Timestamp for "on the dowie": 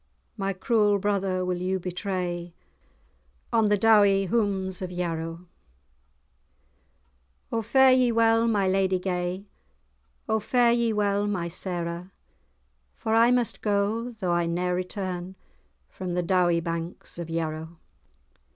3.53-4.27